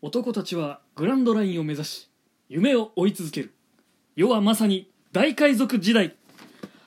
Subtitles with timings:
[0.00, 2.08] 男たちはグランドラインを目指し
[2.48, 3.52] 夢を追い続ける。
[4.14, 6.14] 世はまさに大海賊時代。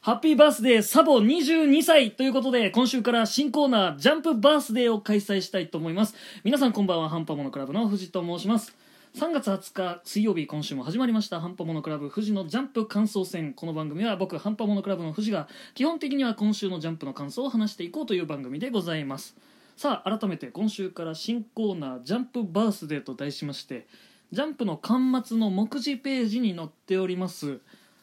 [0.00, 2.12] ハッピーバースデーサボ22歳。
[2.12, 6.14] ということで今週から新コーナージャンプバースデーを開催したいと思います。
[6.44, 8.72] 皆さんこんばんはハンパモノクラブの藤と申します。
[9.16, 11.40] 3月20日水曜日今週も始まりました。
[11.40, 13.52] ハンパモノクラブ富士のジャンプ感想戦。
[13.52, 19.36] この番組は僕ハンパモノクラブの富士が基本的には今週のジャンプの感想を話していこうという番組でございます。
[19.76, 23.86] さあ改めて今週から新コーナー「ジャンプバースデー」と題しまして
[24.30, 27.60] ジャンプの巻末の目次ページに載っております。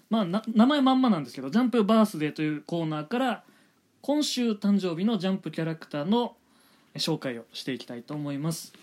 [0.09, 3.43] まあ名前まんまなんですけど「ジャンプバースデー」というコーナーから
[4.01, 6.35] 今週誕生日のジャンプキャラクターの
[6.95, 8.73] 紹介をしていきたいと思います。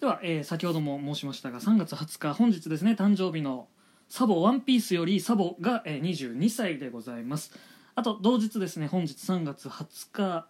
[0.00, 3.68] では、えー先ほども申しましたが3月20日本日ですね誕生日の
[4.08, 7.58] サボワンピースよりサボが、えー22歳でございます。
[7.94, 10.46] あと同日ですね本日3月20日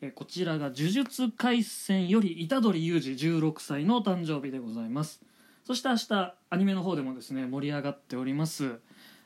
[0.00, 5.22] えこちらが「呪術廻戦」より虎杖裕二16歳の誕生日でございます。
[5.64, 8.80] そして明日アニメの方でもですね盛り上がっております。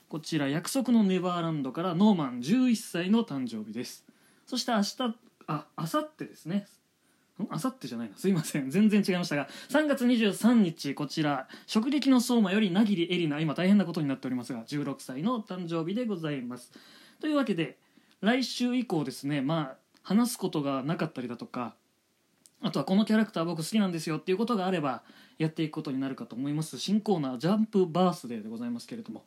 [0.09, 4.05] こちら「約束のネバーランド」からノーマン11歳の誕生日です。
[4.47, 5.17] そして明日
[5.47, 6.67] あ明後日ですね。
[7.39, 7.47] ん？
[7.51, 8.17] 明後日じゃないな。
[8.17, 8.71] すいません。
[8.71, 16.73] 全然違いましたが3月23日こちら「直撃の相馬」より名桐絵里奈今大変なことになっておりますが16歳の誕生日でございます。
[17.21, 17.79] というわけで
[18.21, 21.75] 来週以降ですねまあ話すことがなかったりだとか
[22.63, 25.03] あとはこのキャラクター僕好きなんですよっていうことがあれば
[25.37, 26.79] やっていくことになるかと思います。
[26.79, 29.27] 新コーナー「ジャンプバースデー」でございますけれども、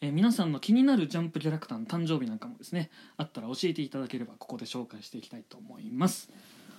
[0.00, 6.30] えー皆さんの気になるジャンプキャラクターの誕生日なんかもですねあったら教えていただければここで紹介していきたいと思います。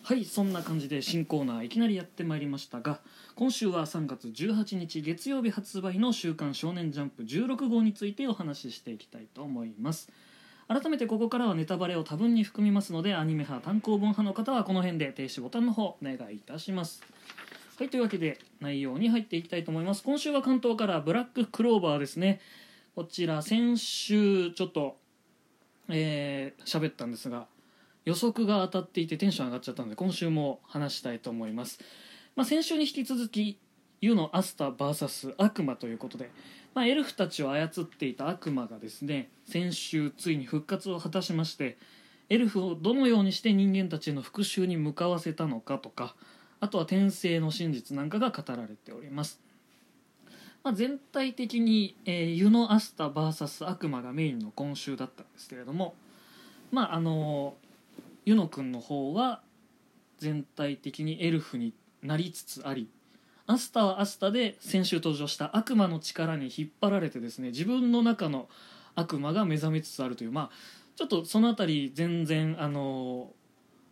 [0.03, 3.01] はいそんな感じで新コーナーいきなりやってまいりましたが
[3.35, 10.09] 今週は3月18日月曜日発売の「週刊少年ジャンプ」16号についてお話ししていきたいと思います。
[10.73, 17.03] 改めてここからはネタバレを多分に含みますのでアニメ派単行本派の方はこの辺で停止ボタンの方お願いいたします。
[17.77, 20.03] はいというわけで内容に入っていきたいと思います。
[20.03, 22.41] 今週は関東からブラッククローバーですね。
[22.95, 24.97] こちら先週ちょっと
[25.89, 27.45] えー喋ったんですが
[28.05, 31.79] 予測が当たっていてテンション上がっちゃったので今週も話したいと思います、
[32.35, 33.59] まあ、先週に引き続き
[34.03, 36.29] 湯のアスタ VS 悪魔ということで、
[36.73, 41.77] まあ、エルフたちを操っていた悪魔がですね先週ついに復活を果たしまして
[42.29, 46.15] エルフをどのようにして人間たちへの復讐に向かわせたのかとか
[46.59, 49.39] あとは転生の真実なんかが語られております、
[50.65, 55.95] まあ、全体的に、えー湯のアスタ VS 悪魔がメインの今週だったんですけれども
[56.71, 57.55] まああの
[58.25, 59.39] 湯野くんの方は
[60.17, 62.89] 全体的にエルフになりつつあり
[63.45, 68.47] アスタはアスタで先週登場した悪魔の力に引っ張られてですね自分の中の
[68.95, 70.49] 悪魔が目覚めつつあるというまあ
[70.95, 73.31] ちょっとその辺り全然あの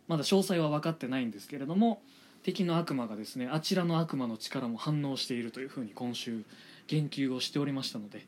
[0.07, 2.01] まだ詳細は分かってないんですけれども
[2.43, 6.43] 敵の悪魔がですねあちらの悪魔の力も反応しているというふうに今週
[6.87, 8.25] 言及をしておりましたので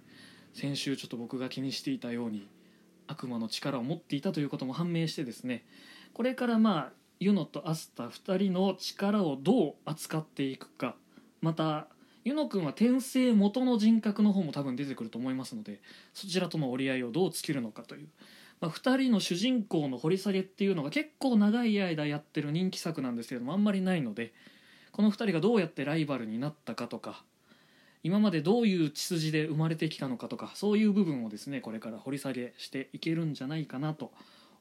[0.53, 2.47] 先週ちょっと僕が気にしていたように
[3.07, 5.63] 悪魔の力を持っていたということも判明してですね
[6.13, 10.95] これからまあユノとアスタ2人の力をどう扱っていくか
[11.43, 11.87] また
[12.23, 15.81] ユノ君は転生元の人格の方も多分出てくると思いますので
[16.13, 18.07] そちらとの折り合いをどうつけるのかという、
[18.61, 24.33] まあ、2人の主人公の掘り下げっていうのが結構長い間やってる人気作なんですけどもあんまりないので
[24.93, 27.23] この2人がどうやってライバルになったかとか
[28.03, 34.11] 今までどういう血筋で生まれてきたのかとかそういう部分をですねこれから掘り下げしていけるんじゃないかなと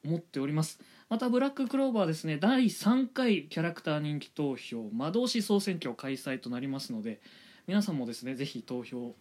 [0.04, 0.80] 思っております。
[1.08, 2.38] またブラッククローバーですね。
[2.38, 7.20] 第3回キャラクター人気投票魔導士総選挙開催となりますので
[7.66, 9.14] 皆さんもですねぜひ投票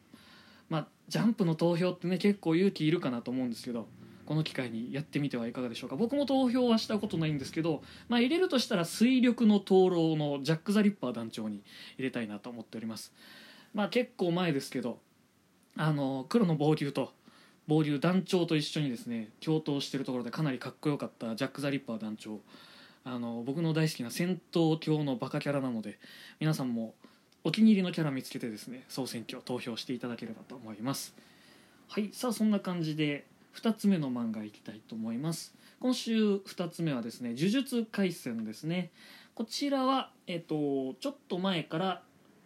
[0.70, 3.88] まあジャンプの投票ってね結構勇気いるかなと思うんですけど
[4.26, 5.98] この機会にやってみてはいかがでしょうか。
[5.98, 11.64] 僕も投票はしたことないんですけど、まあ、入れるとしたら水力の灯籠のジャック・ザ・リッパー団長に
[11.98, 13.12] 入れたいなと思っております。
[13.74, 15.00] まあ結構前ですけど
[15.76, 17.12] あの黒の防竜と
[17.68, 22.40] 防竜団長と一緒にですね共闘してるところでかなりかっこよかったジャック・ザ・リッパー団長。
[23.04, 25.98] あの僕の大好きな戦闘狂のバカキャラなので
[26.40, 26.94] 皆さんも
[27.44, 31.16] お気に入りのキャラ見つけてですね総選挙投票していただければと思います。
[31.88, 33.26] はいさあそんな感じで
[33.56, 35.56] 2つ目の漫画いきたいと思います。
[35.80, 38.92] 今週2つ目はですね「呪術廻戦」ですね。
[39.34, 42.04] こちらはえっ、とちょっと前から、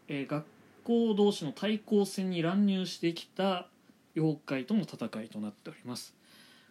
[0.08, 0.46] えー学
[0.86, 3.68] 校同士の対抗戦に乱入してきた
[4.16, 6.16] 妖怪との戦いとなっております。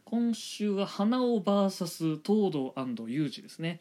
[0.05, 3.81] 今週は花尾 VS 東堂裕二ですね。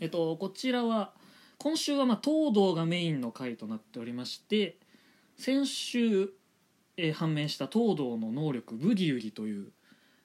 [0.00, 1.12] えっとこちらは
[1.58, 4.76] 今週はまあ東堂がメインの回となっておりまして
[5.36, 6.30] 先週、
[6.96, 9.72] えー判明した東堂の能力ブギウギという、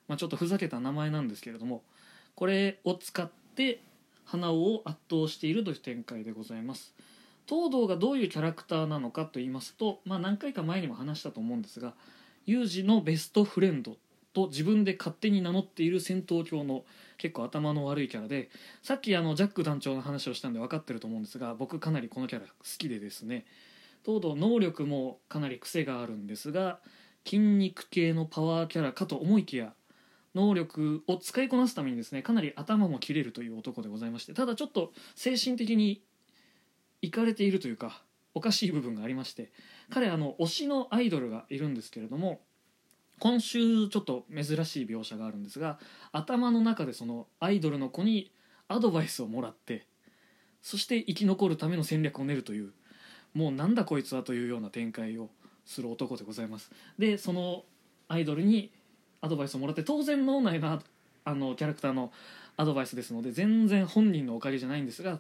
[0.07, 1.83] まあ、ちょっとふざけた名前なんですけれども
[2.35, 3.81] これを使って
[4.25, 6.93] 花尾を圧倒しているという展開でございます。
[7.47, 11.93] 東堂がどういうキャラクターなのかと言いますと、まあ、何回か前にも話したと思うんですが
[12.45, 13.97] ユージのベストフレンド
[14.33, 16.83] と自分で勝手に名乗っている戦闘狂の
[17.17, 18.49] 結構頭の悪いキャラで
[18.81, 23.45] さっきあのジャック団長の話をしたんで分かってると思うんですが僕かなりこのキャラ好きでですね。
[24.05, 26.79] 東堂能力もかなり癖があるんですが
[27.25, 29.73] 筋肉系のパワーキャラかと思いきや
[30.35, 36.01] 能力を使いこなすためにですねかなり頭も切れるという男でございましてただちょっと精神的に
[37.01, 38.01] いかれているというか
[38.33, 39.51] おかしい部分がありまして
[39.89, 42.41] 彼あの推しのアイドルがいるんですけれども
[43.19, 45.80] 今週ちょっと珍しい描写があるんですが
[46.12, 48.31] 頭の中でそのアイドルの子に
[48.68, 49.85] アドバイスをもらって
[50.62, 52.71] そして生き残るための戦略を練るという
[53.33, 55.30] もうなんだこいつはというような展開を
[55.65, 56.71] する男でございます。
[56.97, 57.63] でその
[58.07, 58.71] アイドルに
[59.21, 60.81] アドバイスをもらって当然脳内の
[61.25, 62.11] あのキャラクターの
[62.55, 65.19] アドバイスですので全然本人のおかげじゃないんですが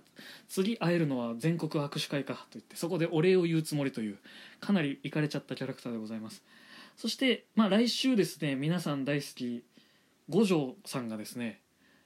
[0.49, 4.17] 次会えるのは全国握手会かと言ってそこでお礼を言うつもりという
[4.59, 6.43] かなりいかれちゃったキャラクターでございます。
[6.95, 9.63] そして、まあ、来週ですね皆さん大好き
[10.29, 11.59] 五条さんがですね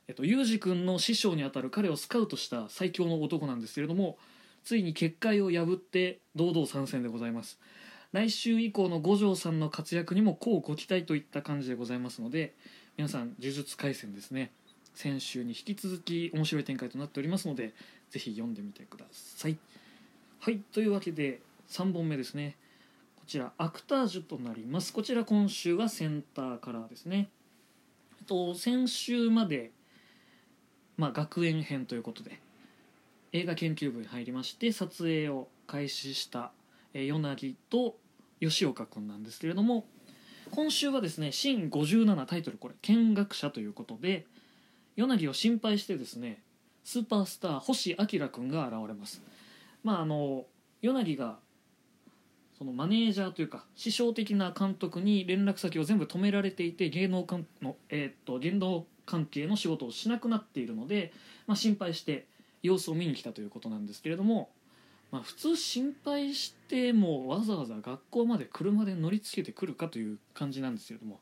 [0.08, 4.18] えっと、ユージ君の師匠にあたる彼をスカウトした最強の男なんですけれども
[4.64, 7.60] ついに結界を破って堂々参戦でございます。
[8.14, 12.56] 来週以降の五条さんの活躍にもこうご期待といった感じでございますので
[12.98, 14.52] 皆さん呪術廻戦ですね。
[14.96, 17.76] 先週に引き続き面白い展開となっておりますので
[18.10, 19.58] ぜひ読んでみてください。
[20.40, 21.40] はいというわけで
[21.70, 22.56] 3本目ですね。
[23.20, 24.94] こちらアクタージュとなります。
[24.94, 27.30] こちら今週はセンターカラーですね。
[28.26, 29.70] と先週まで
[30.98, 32.40] まあ学園編ということで
[33.32, 36.52] 映画研究部に入りまして撮影を開始した
[36.96, 37.96] えー与那城と
[38.40, 39.86] 吉岡君なんですけれども
[40.52, 44.26] 今週はですね新57タイトルこれ見学者ということで
[44.96, 46.42] 与那城を心配してですね
[46.84, 49.22] スーパースター星明君が現れます。
[49.84, 50.46] まああの
[50.82, 51.38] 与那城が
[52.58, 61.12] そのマネージャーというか師匠的な監督に連絡先を全部止められていて芸能関の、えーっと芸能関係の仕事をしなくなっているので、
[61.48, 62.28] まあ、心配して
[62.62, 64.50] 様子を見に来たということなんですけれども
[65.12, 71.20] まあ、普通心配してもわざわざ学校まで車で乗りつけてくるかという感じなんですけれども、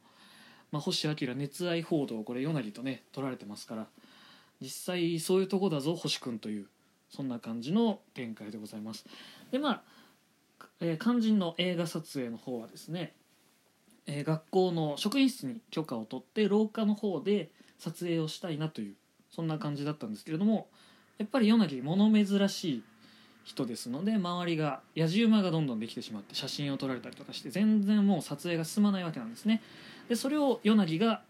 [0.72, 3.88] まあ、星明熱愛報道これ与那とね取られてますから
[4.62, 6.66] 実際そういうとこだぞ星君という
[7.10, 9.06] そんな感じの展開でございます。
[9.52, 9.82] でまあ、
[10.82, 13.14] えー肝心の映画撮影の方はですね、
[14.08, 18.96] えー学校の職員室に許可を取って廊下の方で撮影をしたいなという
[19.30, 20.68] そんな感じだったんですけれども
[21.18, 22.84] やっぱり与那物珍しい
[23.46, 29.62] 人ですので周りが野じ馬がどんどんできてしまって写真を撮られたりとかして全然もう撮影が進まないわけなんですね。
[30.10, 31.22] でそれを与那城が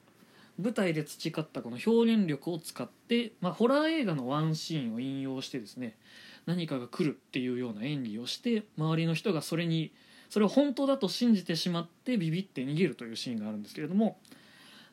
[0.61, 5.97] 舞台で培ったこの表現力を使って、まあ、ホラー映画のワンシーンを引用してですね
[6.45, 9.91] 何かが来るっていうような演技をして周りの人がそれに
[10.29, 14.17] それを本当だと信じてしまってビビって逃げるというシーンがあるんですけれども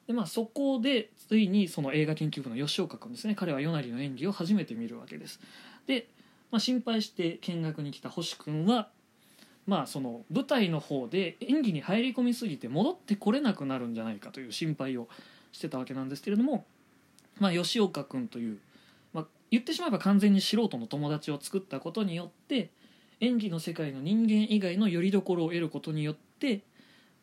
[0.08, 5.38] で、まあ、そこでついにその映画研究部の吉岡君ですね彼は与那城の演技を初めて見るわけです。
[5.86, 6.08] で、
[6.52, 8.88] まあ、心配して見学に来た星君は
[9.66, 15.08] まあその舞台の方で演技に入り込みすぎて戻ってこれなくなるんじゃないかという心配を
[15.50, 16.64] してたわけなんですけれども、
[17.40, 18.58] まあ、吉岡君という、
[19.12, 22.70] まあ、言ってしまえば完全に素人の友達を作ったことによって
[23.20, 26.60] 演技の世界の人間以外の拠り所を得ることによって、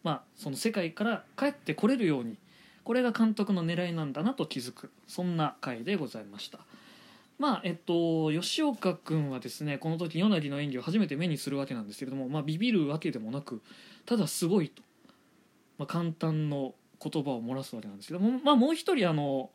[0.03, 2.37] まあ、その世界から帰ってこれるように
[2.83, 6.59] これが監督の狙いなんだなと気づくそんな回でございました。
[7.39, 13.61] まあえっと、吉岡君はですねこの時与那城の演技を初めて目にするわけなんですけれども、まあ、ビビるわけでもなく
[14.05, 14.83] ただすごいと、
[15.77, 19.51] まあ、簡単の言葉を漏らすわけなんですけども、まあ、もう一人あの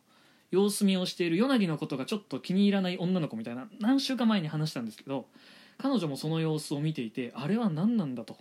[0.50, 5.26] 様子見をしている与那城のことがちょっと気に入らない女の子みたいな何週間前に話したんですけど
[5.76, 8.38] 彼女もその様子を見ていてあれは何なんだと、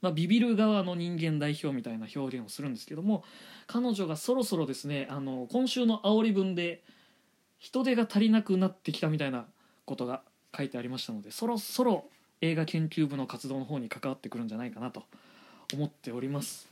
[0.00, 3.22] まあ、ビビる側の人間代表みたいな表現をするんですけども
[3.66, 6.82] 彼女がそろそろですねあの今週の煽り文で
[7.58, 9.46] 人手が足りなくなってきたみたいな
[9.84, 10.22] ことが
[10.56, 12.04] 書いてありましたのでそろそろ
[12.40, 15.04] 映画研究部の活動の方に関わってくるんじゃないかなと
[15.74, 16.68] 思っております。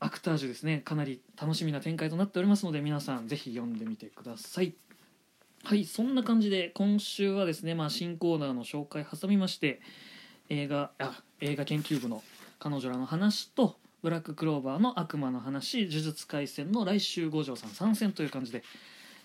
[0.00, 4.74] アクタージュですねかなり楽しみな展開となっておりますので皆さんぜひ読んでみてください。
[5.64, 9.80] はいそんな感じで今週はですね、まあ、新コーナーの紹介挟みまして
[10.48, 12.22] 映画あ映画研究部の
[12.60, 18.62] 彼女らの話とブラッククローバーの悪魔の話呪術廻戦の来週五条さん参戦という感じで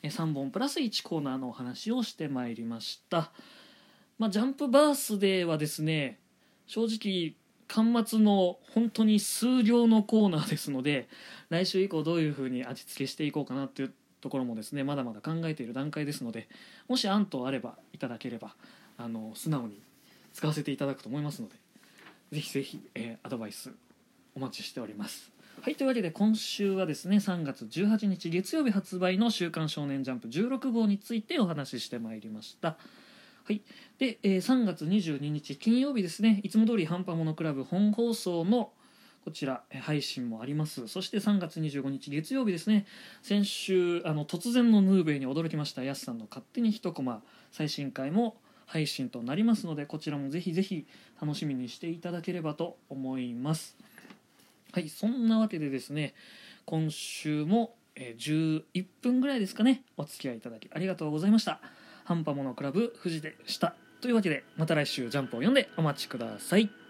[0.10, 3.32] 3本プラス1コーナーのお話をしてまいりました、
[4.20, 6.20] まあ、ジャンプバースデーはですね
[6.68, 7.36] 正直
[7.68, 11.08] 巻末の本当に数行のコーナーですので
[11.50, 16.48] 来週以降どういう風に味付けしていこうかなっていうところもですねまだまだ考えている段階ですので
[16.88, 18.56] もし案とあればいただければ
[18.98, 19.82] あの素直に
[20.34, 21.56] 使わせていただくと思いますので
[22.32, 23.72] ぜひぜひ、えアドバイス
[24.36, 25.33] お待ちしております。
[25.62, 32.78] はいというわけで今週はですね3月18日月曜日発売の「週刊少年ジャンプ」16号についてお話ししてまいりました。
[33.46, 33.62] はい
[33.98, 38.74] で、えー3月22日金曜日ですねいつも通りハンパモノクラブ本放送の
[39.24, 40.90] こちら配信もあります。
[40.90, 42.86] そして3月25日月曜日ですね
[43.22, 50.86] 先週あの突然のヌーベイに驚きましたやすさんの勝手に一コマ最新回も配信となりますのでこちらもぜひぜひ
[51.22, 53.78] 楽しみにしていただければと思います。
[54.74, 56.16] はいそんなわけでですね
[56.66, 61.60] 今週もえー11分ぐらいですかねお付き合いいただきありがとうございました。
[62.06, 63.76] ハンパモノクラブ富士でした。
[64.02, 66.83] というわけでまた来週ジャンプを読んでお待ちください。